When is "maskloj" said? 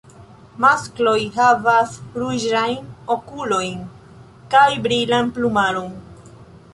0.63-1.17